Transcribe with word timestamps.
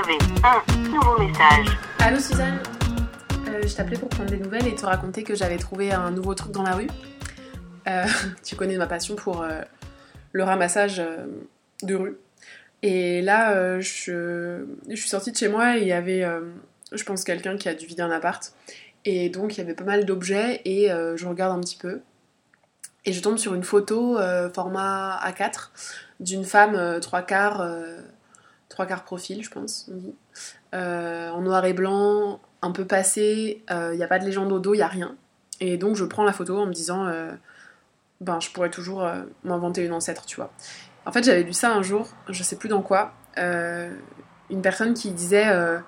avez 0.00 0.18
un 0.44 0.88
nouveau 0.88 1.18
message. 1.18 1.66
Allô 1.98 2.18
Suzanne 2.18 2.58
Euh, 3.48 3.62
Je 3.66 3.74
t'appelais 3.74 3.98
pour 3.98 4.08
prendre 4.08 4.30
des 4.30 4.38
nouvelles 4.38 4.66
et 4.66 4.74
te 4.74 4.86
raconter 4.86 5.24
que 5.24 5.34
j'avais 5.34 5.58
trouvé 5.58 5.92
un 5.92 6.10
nouveau 6.10 6.34
truc 6.34 6.52
dans 6.52 6.62
la 6.62 6.74
rue. 6.74 6.88
Euh, 7.86 8.06
tu 8.44 8.56
connais 8.56 8.78
ma 8.78 8.86
passion 8.86 9.14
pour 9.14 9.42
euh, 9.42 9.60
le 10.32 10.42
ramassage 10.42 11.02
de 11.82 11.94
rue. 11.94 12.16
Et 12.82 13.20
là, 13.20 13.78
je, 13.80 14.64
suis 14.94 15.08
sortie 15.08 15.32
de 15.32 15.36
chez 15.36 15.48
moi 15.48 15.76
et 15.76 15.82
il 15.82 15.88
y 15.88 15.92
avait, 15.92 16.24
je 16.92 17.04
pense, 17.04 17.24
quelqu'un 17.24 17.58
qui 17.58 17.68
a 17.68 17.74
dû 17.74 17.84
vider 17.84 18.02
un 18.02 18.10
appart. 18.10 18.54
Et 19.04 19.28
donc, 19.28 19.56
il 19.56 19.58
y 19.58 19.60
avait 19.60 19.74
pas 19.74 19.84
mal 19.84 20.06
d'objets 20.06 20.62
et 20.64 20.88
je 20.88 21.26
regarde 21.26 21.58
un 21.58 21.60
petit 21.60 21.76
peu. 21.76 22.00
Et 23.04 23.12
je 23.12 23.20
tombe 23.20 23.36
sur 23.36 23.54
une 23.54 23.64
photo 23.64 24.18
format 24.54 25.20
A4 25.26 25.68
d'une 26.20 26.44
femme 26.44 27.00
trois 27.00 27.20
quarts, 27.20 27.66
trois 28.70 28.86
quarts 28.86 29.04
profil, 29.04 29.44
je 29.44 29.50
pense, 29.50 29.90
on. 29.92 30.14
Euh, 30.74 31.28
en 31.30 31.42
noir 31.42 31.64
et 31.66 31.74
blanc, 31.74 32.40
un 32.62 32.70
peu 32.70 32.86
passé, 32.86 33.62
il 33.68 33.96
n'y 33.96 34.02
a 34.02 34.06
pas 34.06 34.18
de 34.18 34.24
légende 34.24 34.50
au 34.52 34.58
dos, 34.58 34.72
il 34.72 34.78
n'y 34.78 34.82
a 34.82 34.88
rien. 34.88 35.16
Et 35.60 35.76
donc 35.76 35.96
je 35.96 36.04
prends 36.04 36.24
la 36.24 36.32
photo 36.32 36.58
en 36.58 36.66
me 36.66 36.72
disant, 36.72 37.06
euh, 37.06 37.30
ben 38.20 38.40
je 38.40 38.50
pourrais 38.50 38.70
toujours 38.70 39.04
euh, 39.04 39.22
m'inventer 39.44 39.84
une 39.84 39.92
ancêtre, 39.92 40.26
tu 40.26 40.36
vois. 40.36 40.50
En 41.06 41.12
fait, 41.12 41.22
j'avais 41.22 41.42
lu 41.42 41.52
ça 41.52 41.72
un 41.72 41.82
jour, 41.82 42.08
je 42.28 42.42
sais 42.42 42.56
plus 42.56 42.68
dans 42.68 42.82
quoi, 42.82 43.12
euh, 43.38 43.94
une 44.50 44.62
personne 44.62 44.94
qui 44.94 45.10
disait 45.10 45.48
euh, 45.48 45.78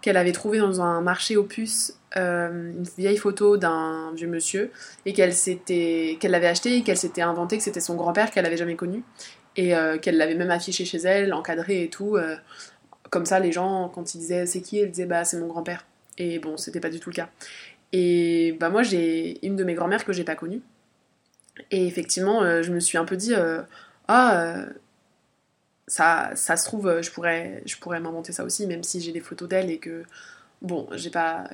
qu'elle 0.00 0.16
avait 0.16 0.32
trouvé 0.32 0.58
dans 0.58 0.80
un 0.80 1.00
marché 1.00 1.36
aux 1.36 1.44
puces 1.44 1.98
euh, 2.16 2.70
une 2.70 2.84
vieille 2.96 3.18
photo 3.18 3.58
d'un 3.58 4.12
vieux 4.14 4.28
monsieur 4.28 4.70
et 5.04 5.12
qu'elle 5.12 5.34
s'était 5.34 6.16
qu'elle 6.18 6.30
l'avait 6.30 6.46
acheté 6.46 6.76
et 6.76 6.82
qu'elle 6.82 6.96
s'était 6.96 7.20
inventé 7.20 7.58
que 7.58 7.62
c'était 7.62 7.80
son 7.80 7.96
grand-père 7.96 8.30
qu'elle 8.30 8.46
avait 8.46 8.56
jamais 8.56 8.76
connu 8.76 9.02
et 9.56 9.74
euh, 9.74 9.98
qu'elle 9.98 10.16
l'avait 10.16 10.34
même 10.34 10.50
affiché 10.50 10.84
chez 10.84 10.98
elle, 10.98 11.34
encadré 11.34 11.82
et 11.82 11.90
tout. 11.90 12.16
euh, 12.16 12.36
comme 13.10 13.26
ça, 13.26 13.40
les 13.40 13.52
gens, 13.52 13.90
quand 13.94 14.14
ils 14.14 14.18
disaient 14.18 14.46
c'est 14.46 14.60
qui, 14.62 14.78
elle 14.78 14.90
disait 14.90 15.06
bah 15.06 15.24
c'est 15.24 15.38
mon 15.38 15.48
grand-père. 15.48 15.86
Et 16.18 16.38
bon, 16.38 16.56
c'était 16.56 16.80
pas 16.80 16.90
du 16.90 17.00
tout 17.00 17.10
le 17.10 17.14
cas. 17.14 17.28
Et 17.92 18.56
bah 18.60 18.70
moi, 18.70 18.82
j'ai 18.82 19.44
une 19.46 19.56
de 19.56 19.64
mes 19.64 19.74
grand-mères 19.74 20.04
que 20.04 20.12
j'ai 20.12 20.24
pas 20.24 20.34
connue. 20.34 20.62
Et 21.70 21.86
effectivement, 21.86 22.42
euh, 22.42 22.62
je 22.62 22.72
me 22.72 22.80
suis 22.80 22.98
un 22.98 23.04
peu 23.04 23.16
dit 23.16 23.34
ah 24.08 24.66
ça, 25.88 26.30
ça 26.34 26.56
se 26.56 26.66
trouve, 26.66 26.86
euh, 26.86 27.02
je 27.02 27.10
pourrais, 27.10 27.62
je 27.66 27.76
pourrais 27.76 27.98
m'inventer 27.98 28.32
ça 28.32 28.44
aussi, 28.44 28.66
même 28.66 28.84
si 28.84 29.00
j'ai 29.00 29.12
des 29.12 29.20
photos 29.20 29.48
d'elle 29.48 29.70
et 29.70 29.78
que 29.78 30.04
bon, 30.62 30.86
j'ai 30.92 31.10
pas, 31.10 31.44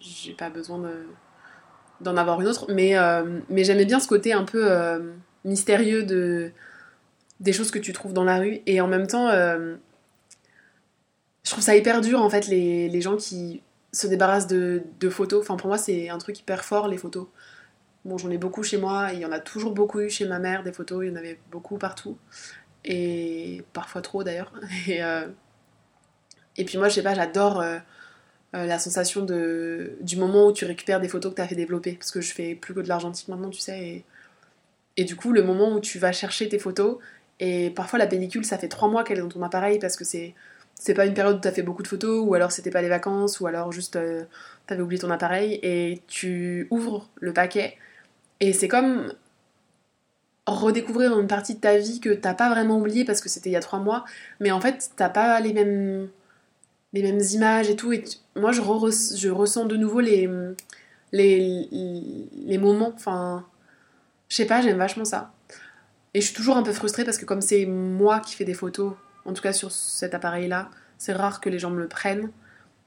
j'ai 0.00 0.34
pas 0.34 0.50
besoin 0.50 0.78
de 0.78 1.06
d'en 2.00 2.16
avoir 2.16 2.40
une 2.40 2.46
autre, 2.46 2.72
mais, 2.72 2.96
euh, 2.96 3.40
mais 3.48 3.64
j'aimais 3.64 3.84
bien 3.84 3.98
ce 3.98 4.06
côté 4.06 4.32
un 4.32 4.44
peu 4.44 4.70
euh, 4.70 5.00
mystérieux 5.44 6.04
de, 6.04 6.52
des 7.40 7.52
choses 7.52 7.72
que 7.72 7.78
tu 7.80 7.92
trouves 7.92 8.12
dans 8.12 8.22
la 8.22 8.38
rue, 8.38 8.60
et 8.66 8.80
en 8.80 8.86
même 8.86 9.08
temps, 9.08 9.32
je 9.32 9.76
trouve 11.50 11.64
ça 11.64 11.74
hyper 11.74 12.00
dur 12.00 12.22
en 12.22 12.30
fait, 12.30 12.46
les, 12.46 13.00
gens 13.00 13.16
qui 13.16 13.62
se 13.92 14.06
débarrassent 14.06 14.46
de, 14.46 14.84
de 15.00 15.08
photos. 15.08 15.42
Enfin, 15.42 15.56
pour 15.56 15.66
moi, 15.66 15.76
c'est 15.76 16.08
un 16.08 16.18
truc 16.18 16.38
hyper 16.38 16.64
fort, 16.64 16.86
les 16.86 16.98
photos. 16.98 17.26
Bon, 18.04 18.16
j'en 18.16 18.30
ai 18.30 18.38
beaucoup 18.38 18.62
chez 18.62 18.78
moi, 18.78 19.08
il 19.12 19.18
y 19.18 19.26
en 19.26 19.32
a 19.32 19.40
toujours 19.40 19.72
beaucoup 19.72 19.98
eu 19.98 20.08
chez 20.08 20.24
ma 20.24 20.38
mère, 20.38 20.62
des 20.62 20.72
photos, 20.72 21.04
il 21.04 21.08
y 21.08 21.12
en 21.12 21.16
avait 21.16 21.40
beaucoup 21.50 21.78
partout, 21.78 22.16
et 22.84 23.64
parfois 23.72 24.02
trop 24.02 24.24
d'ailleurs. 24.24 24.52
Et, 24.86 25.02
euh, 25.02 25.26
et 26.56 26.64
puis 26.64 26.78
moi, 26.78 26.88
je 26.88 26.94
sais 26.94 27.02
pas, 27.02 27.14
j'adore. 27.14 27.60
euh, 27.60 27.78
euh, 28.54 28.64
la 28.64 28.78
sensation 28.78 29.24
de, 29.24 29.98
du 30.00 30.16
moment 30.16 30.46
où 30.46 30.52
tu 30.52 30.64
récupères 30.64 31.00
des 31.00 31.08
photos 31.08 31.32
que 31.32 31.36
tu 31.36 31.42
as 31.42 31.48
fait 31.48 31.54
développer. 31.54 31.92
Parce 31.92 32.10
que 32.10 32.20
je 32.20 32.32
fais 32.32 32.54
plus 32.54 32.74
que 32.74 32.80
de 32.80 32.88
l'argentique 32.88 33.28
maintenant, 33.28 33.50
tu 33.50 33.60
sais. 33.60 33.78
Et, 33.78 34.04
et 34.96 35.04
du 35.04 35.16
coup, 35.16 35.32
le 35.32 35.42
moment 35.42 35.74
où 35.74 35.80
tu 35.80 35.98
vas 35.98 36.12
chercher 36.12 36.48
tes 36.48 36.58
photos, 36.58 36.98
et 37.40 37.70
parfois 37.70 37.98
la 37.98 38.06
pellicule, 38.06 38.44
ça 38.44 38.58
fait 38.58 38.68
trois 38.68 38.88
mois 38.88 39.04
qu'elle 39.04 39.18
est 39.18 39.22
dans 39.22 39.28
ton 39.28 39.42
appareil 39.42 39.78
parce 39.78 39.96
que 39.96 40.04
c'est. 40.04 40.34
C'est 40.80 40.94
pas 40.94 41.06
une 41.06 41.14
période 41.14 41.38
où 41.38 41.40
tu 41.40 41.48
as 41.48 41.50
fait 41.50 41.62
beaucoup 41.62 41.82
de 41.82 41.88
photos, 41.88 42.24
ou 42.24 42.34
alors 42.34 42.52
c'était 42.52 42.70
pas 42.70 42.82
les 42.82 42.88
vacances, 42.88 43.40
ou 43.40 43.48
alors 43.48 43.72
juste 43.72 43.98
t'avais 44.68 44.80
oublié 44.80 45.00
ton 45.00 45.10
appareil, 45.10 45.58
et 45.64 46.02
tu 46.06 46.68
ouvres 46.70 47.08
le 47.16 47.32
paquet, 47.32 47.76
et 48.38 48.52
c'est 48.52 48.68
comme 48.68 49.12
redécouvrir 50.48 51.18
une 51.18 51.26
partie 51.26 51.54
de 51.54 51.60
ta 51.60 51.76
vie 51.76 52.00
que 52.00 52.10
t'as 52.10 52.34
pas 52.34 52.50
vraiment 52.50 52.78
oublié 52.78 53.04
parce 53.04 53.20
que 53.20 53.28
c'était 53.28 53.50
il 53.50 53.54
y 53.54 53.56
a 53.56 53.60
trois 53.60 53.78
mois, 53.78 54.04
mais 54.40 54.50
en 54.50 54.60
fait 54.60 54.90
t'as 54.96 55.08
pas 55.08 55.40
les 55.40 55.52
mêmes 55.52 56.08
images 56.92 57.68
et 57.70 57.76
tout. 57.76 57.92
Et 57.92 58.04
moi, 58.34 58.52
je, 58.52 58.60
re- 58.60 59.16
je 59.16 59.28
ressens 59.28 59.66
de 59.66 59.76
nouveau 59.76 60.00
les, 60.00 60.28
les, 61.12 61.68
les 62.32 62.58
moments. 62.58 62.92
Enfin, 62.94 63.46
je 64.28 64.36
sais 64.36 64.46
pas, 64.46 64.60
j'aime 64.62 64.78
vachement 64.78 65.04
ça. 65.04 65.32
Et 66.14 66.20
je 66.20 66.26
suis 66.26 66.34
toujours 66.34 66.56
un 66.56 66.62
peu 66.62 66.72
frustrée 66.72 67.04
parce 67.04 67.18
que 67.18 67.26
comme 67.26 67.42
c'est 67.42 67.66
moi 67.66 68.20
qui 68.20 68.34
fais 68.34 68.44
des 68.44 68.54
photos, 68.54 68.94
en 69.24 69.32
tout 69.34 69.42
cas 69.42 69.52
sur 69.52 69.70
cet 69.70 70.14
appareil-là, 70.14 70.70
c'est 70.96 71.12
rare 71.12 71.40
que 71.40 71.50
les 71.50 71.58
gens 71.58 71.70
me 71.70 71.86
prennent. 71.86 72.30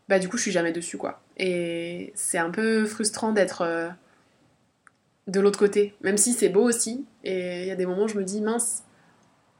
Bah 0.10 0.20
du 0.20 0.28
coup, 0.28 0.38
je 0.38 0.44
suis 0.44 0.52
jamais 0.52 0.72
dessus, 0.72 0.98
quoi. 0.98 1.22
Et 1.38 2.12
c'est 2.16 2.40
un 2.40 2.50
peu 2.50 2.86
frustrant 2.86 3.32
d'être 3.32 3.62
euh, 3.62 3.90
de 5.28 5.40
l'autre 5.40 5.60
côté, 5.60 5.96
même 6.02 6.18
si 6.18 6.34
c'est 6.34 6.50
beau 6.50 6.64
aussi. 6.64 7.06
Et 7.24 7.62
il 7.62 7.68
y 7.68 7.72
a 7.72 7.76
des 7.76 7.86
moments 7.86 8.04
où 8.04 8.08
je 8.08 8.18
me 8.18 8.24
dis, 8.24 8.42
mince, 8.42 8.84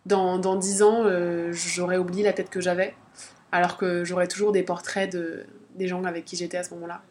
dans, 0.06 0.40
dans 0.40 0.56
10 0.56 0.84
ans, 0.84 1.04
euh, 1.06 1.52
j'aurais 1.52 1.98
oublié 1.98 2.24
la 2.24 2.34
tête 2.34 2.50
que 2.50 2.62
j'avais 2.62 2.96
alors 3.52 3.78
que 3.78 4.04
j'aurais 4.06 4.28
toujours 4.28 4.52
des 4.52 4.64
portraits 4.64 5.12
de, 5.12 5.46
des 5.76 5.88
gens 5.88 6.04
avec 6.06 6.26
qui 6.26 6.36
j'étais 6.36 6.58
à 6.58 6.64
ce 6.64 6.74
moment-là. 6.74 7.02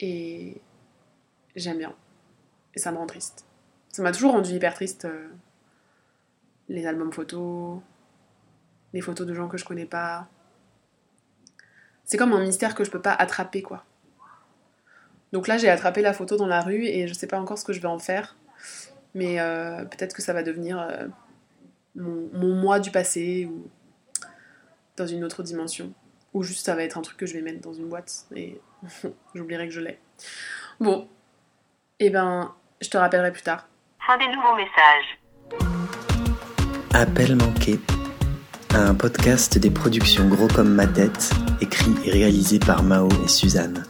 Et 0.00 0.60
j'aime 1.56 1.78
bien. 1.78 1.94
Et 2.74 2.78
ça 2.78 2.92
me 2.92 2.98
rend 2.98 3.06
triste. 3.06 3.44
Ça 3.92 4.02
m'a 4.02 4.12
toujours 4.12 4.32
rendu 4.32 4.50
hyper 4.52 4.74
triste. 4.74 5.04
euh, 5.04 5.28
les 6.68 6.86
albums 6.86 7.12
photos, 7.12 7.80
les 8.92 9.00
photos 9.00 9.26
de 9.26 9.34
gens 9.34 9.48
que 9.48 9.58
je 9.58 9.64
connais 9.64 9.86
pas. 9.86 10.28
C'est 12.04 12.16
comme 12.16 12.32
un 12.32 12.40
mystère 12.40 12.74
que 12.74 12.84
je 12.84 12.90
peux 12.90 13.02
pas 13.02 13.12
attraper, 13.12 13.62
quoi. 13.62 13.84
Donc 15.32 15.48
là, 15.48 15.58
j'ai 15.58 15.68
attrapé 15.68 16.02
la 16.02 16.12
photo 16.12 16.36
dans 16.36 16.46
la 16.46 16.60
rue 16.60 16.84
et 16.84 17.06
je 17.06 17.14
sais 17.14 17.26
pas 17.26 17.38
encore 17.38 17.58
ce 17.58 17.64
que 17.64 17.72
je 17.72 17.80
vais 17.80 17.88
en 17.88 17.98
faire. 17.98 18.36
Mais 19.14 19.40
euh, 19.40 19.84
peut-être 19.84 20.14
que 20.14 20.22
ça 20.22 20.32
va 20.32 20.42
devenir 20.42 20.80
euh, 20.80 21.06
mon, 21.96 22.28
mon 22.32 22.54
moi 22.54 22.80
du 22.80 22.90
passé 22.90 23.46
ou 23.46 23.68
dans 24.96 25.06
une 25.06 25.24
autre 25.24 25.42
dimension. 25.42 25.92
Ou 26.34 26.42
juste 26.42 26.64
ça 26.64 26.74
va 26.76 26.84
être 26.84 26.98
un 26.98 27.02
truc 27.02 27.16
que 27.16 27.26
je 27.26 27.34
vais 27.34 27.42
mettre 27.42 27.60
dans 27.60 27.72
une 27.72 27.88
boîte 27.88 28.26
et 28.34 28.60
j'oublierai 29.34 29.66
que 29.68 29.74
je 29.74 29.80
l'ai. 29.80 29.98
Bon, 30.78 31.08
et 31.98 32.10
ben, 32.10 32.54
je 32.80 32.88
te 32.88 32.96
rappellerai 32.96 33.32
plus 33.32 33.42
tard. 33.42 33.66
Fin 34.06 34.16
des 34.18 34.28
nouveaux 34.28 34.56
messages. 34.56 35.18
Appel 36.94 37.36
manqué, 37.36 37.78
un 38.74 38.94
podcast 38.94 39.58
des 39.58 39.70
productions 39.70 40.28
Gros 40.28 40.48
comme 40.48 40.74
ma 40.74 40.86
tête, 40.86 41.30
écrit 41.60 41.94
et 42.04 42.10
réalisé 42.10 42.58
par 42.58 42.82
Mao 42.82 43.08
et 43.24 43.28
Suzanne. 43.28 43.84